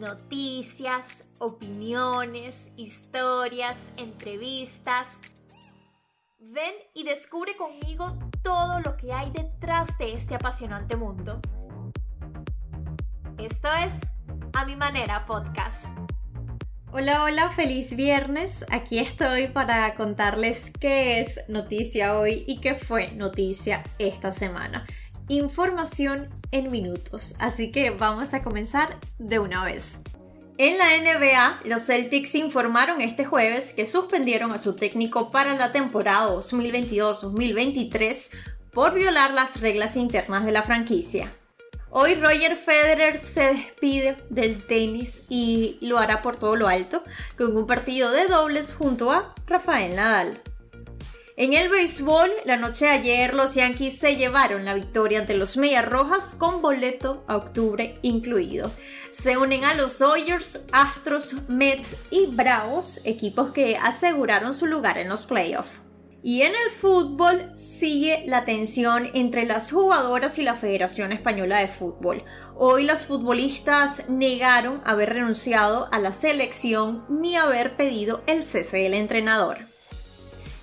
[0.00, 5.20] noticias, opiniones, historias, entrevistas.
[6.38, 11.40] Ven y descubre conmigo todo lo que hay detrás de este apasionante mundo.
[13.36, 13.92] Esto es
[14.54, 15.86] A Mi Manera Podcast.
[16.92, 18.64] Hola, hola, feliz viernes.
[18.70, 24.86] Aquí estoy para contarles qué es noticia hoy y qué fue noticia esta semana.
[25.30, 30.00] Información en minutos, así que vamos a comenzar de una vez.
[30.58, 35.70] En la NBA, los Celtics informaron este jueves que suspendieron a su técnico para la
[35.70, 38.32] temporada 2022-2023
[38.72, 41.30] por violar las reglas internas de la franquicia.
[41.90, 47.04] Hoy Roger Federer se despide del tenis y lo hará por todo lo alto
[47.38, 50.40] con un partido de dobles junto a Rafael Nadal.
[51.40, 55.56] En el béisbol, la noche de ayer los Yankees se llevaron la victoria ante los
[55.56, 58.70] Medias Rojas con boleto a octubre incluido.
[59.10, 65.08] Se unen a los Dodgers, Astros, Mets y Bravos, equipos que aseguraron su lugar en
[65.08, 65.78] los playoffs.
[66.22, 71.68] Y en el fútbol sigue la tensión entre las jugadoras y la Federación Española de
[71.68, 72.22] Fútbol.
[72.54, 78.92] Hoy los futbolistas negaron haber renunciado a la selección ni haber pedido el cese del
[78.92, 79.56] entrenador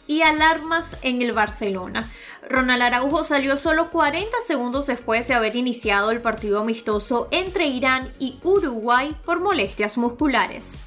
[0.07, 2.11] y alarmas en el Barcelona.
[2.49, 8.09] Ronald Araujo salió solo 40 segundos después de haber iniciado el partido amistoso entre Irán
[8.19, 10.79] y Uruguay por molestias musculares.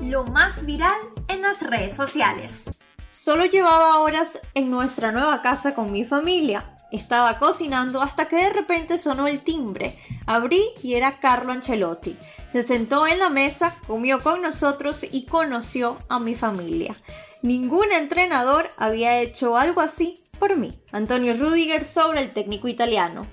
[0.00, 2.70] Lo más viral en las redes sociales.
[3.10, 6.77] Solo llevaba horas en nuestra nueva casa con mi familia.
[6.90, 9.98] Estaba cocinando hasta que de repente sonó el timbre.
[10.26, 12.16] Abrí y era Carlo Ancelotti.
[12.52, 16.96] Se sentó en la mesa, comió con nosotros y conoció a mi familia.
[17.42, 20.78] Ningún entrenador había hecho algo así por mí.
[20.92, 23.26] Antonio Rudiger sobre el técnico italiano.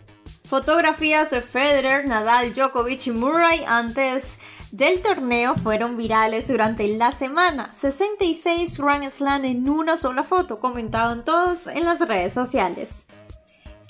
[0.47, 4.39] Fotografías de Federer, Nadal, Djokovic y Murray antes
[4.71, 7.73] del torneo fueron virales durante la semana.
[7.73, 13.07] 66 Grand Slam en una sola foto, comentaban todos en las redes sociales.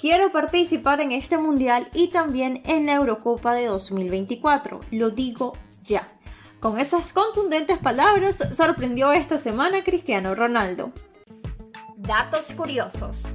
[0.08, 4.82] Quiero participar en este mundial y también en la Eurocopa de 2024.
[4.92, 6.08] Lo digo ya.
[6.60, 10.92] Con esas contundentes palabras sorprendió esta semana Cristiano Ronaldo.
[11.98, 13.30] Datos curiosos.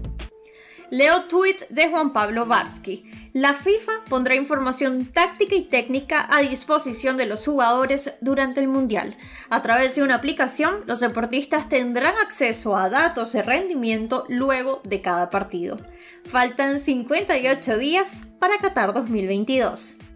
[0.90, 3.04] Leo tweet de Juan Pablo Varsky.
[3.32, 9.16] La FIFA pondrá información táctica y técnica a disposición de los jugadores durante el Mundial.
[9.50, 15.00] A través de una aplicación, los deportistas tendrán acceso a datos de rendimiento luego de
[15.00, 15.78] cada partido.
[16.24, 20.09] Faltan 58 días para Qatar 2022.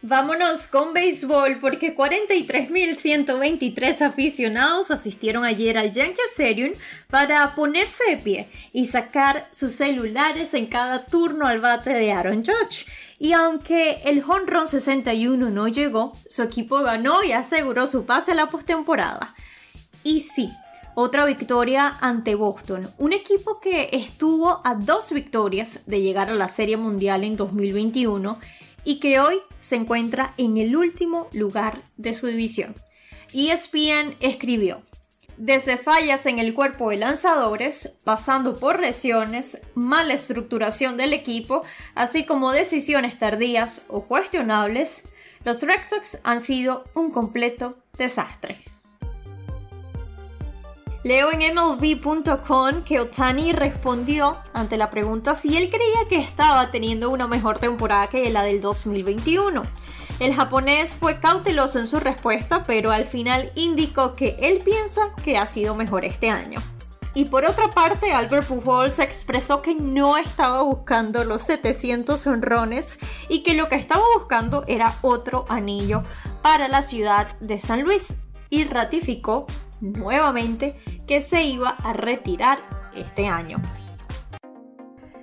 [0.00, 6.70] Vámonos con béisbol porque 43.123 aficionados asistieron ayer al Yankee Stadium
[7.10, 12.44] para ponerse de pie y sacar sus celulares en cada turno al bate de Aaron
[12.44, 12.86] Judge.
[13.18, 18.36] Y aunque el Run 61 no llegó, su equipo ganó y aseguró su pase a
[18.36, 19.34] la postemporada.
[20.04, 20.48] Y sí,
[20.94, 26.48] otra victoria ante Boston, un equipo que estuvo a dos victorias de llegar a la
[26.48, 28.38] Serie Mundial en 2021
[28.84, 32.74] y que hoy se encuentra en el último lugar de su división.
[33.32, 34.82] ESPN escribió,
[35.38, 42.26] desde fallas en el cuerpo de lanzadores, pasando por lesiones, mala estructuración del equipo, así
[42.26, 45.04] como decisiones tardías o cuestionables,
[45.44, 48.58] los Red Sox han sido un completo desastre.
[51.08, 57.08] Leo en MLB.com que Otani respondió ante la pregunta si él creía que estaba teniendo
[57.08, 59.62] una mejor temporada que la del 2021.
[60.20, 65.38] El japonés fue cauteloso en su respuesta, pero al final indicó que él piensa que
[65.38, 66.60] ha sido mejor este año.
[67.14, 72.98] Y por otra parte, Albert Pujols expresó que no estaba buscando los 700 honrones
[73.30, 76.02] y que lo que estaba buscando era otro anillo
[76.42, 78.18] para la ciudad de San Luis
[78.50, 79.46] y ratificó
[79.80, 82.60] nuevamente que se iba a retirar
[82.94, 83.60] este año.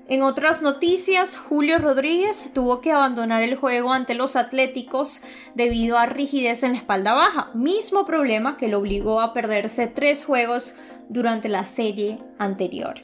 [0.08, 5.22] En otras noticias, Julio Rodríguez tuvo que abandonar el juego ante los Atléticos
[5.56, 10.26] debido a rigidez en la espalda baja, mismo problema que lo obligó a perderse tres
[10.26, 10.76] juegos
[11.10, 13.02] durante la serie anterior.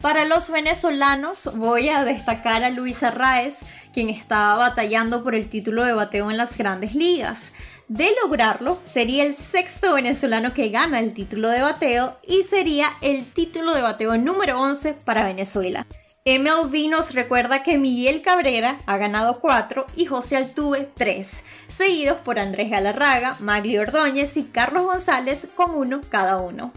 [0.00, 5.84] Para los venezolanos voy a destacar a Luis Arraez, quien estaba batallando por el título
[5.84, 7.52] de bateo en las grandes ligas.
[7.90, 13.24] De lograrlo, sería el sexto venezolano que gana el título de bateo y sería el
[13.24, 15.88] título de bateo número 11 para Venezuela.
[16.24, 22.38] MLB nos recuerda que Miguel Cabrera ha ganado 4 y José Altuve 3, seguidos por
[22.38, 26.72] Andrés Galarraga, Magli Ordóñez y Carlos González con uno cada uno.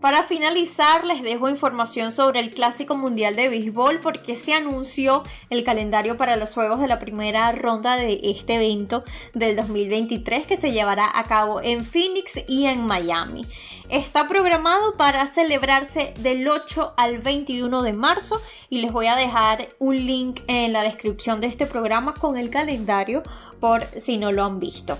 [0.00, 5.62] Para finalizar, les dejo información sobre el Clásico Mundial de Béisbol porque se anunció el
[5.62, 9.04] calendario para los juegos de la primera ronda de este evento
[9.34, 13.44] del 2023 que se llevará a cabo en Phoenix y en Miami.
[13.90, 19.68] Está programado para celebrarse del 8 al 21 de marzo y les voy a dejar
[19.78, 23.22] un link en la descripción de este programa con el calendario
[23.60, 24.96] por si no lo han visto.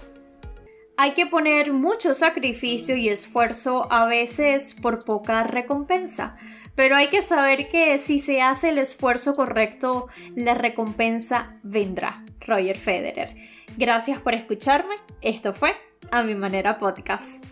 [1.03, 6.37] Hay que poner mucho sacrificio y esfuerzo a veces por poca recompensa,
[6.75, 12.23] pero hay que saber que si se hace el esfuerzo correcto, la recompensa vendrá.
[12.41, 13.35] Roger Federer.
[13.79, 14.97] Gracias por escucharme.
[15.23, 15.75] Esto fue
[16.11, 17.43] A Mi Manera Podcast.